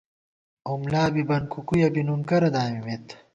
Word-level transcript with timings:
اُملا 0.71 1.03
بی، 1.13 1.23
بن 1.29 1.43
کوُکوُیَہ 1.51 1.89
بی 1.93 2.01
نُن 2.07 2.21
کرہ 2.29 2.49
دامِمېت 2.53 3.07